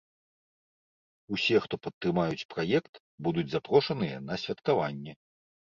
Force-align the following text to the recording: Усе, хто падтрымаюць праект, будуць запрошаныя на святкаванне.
Усе, 1.35 1.55
хто 1.67 1.79
падтрымаюць 1.83 2.47
праект, 2.53 2.93
будуць 3.29 3.47
запрошаныя 3.55 4.17
на 4.31 4.43
святкаванне. 4.47 5.13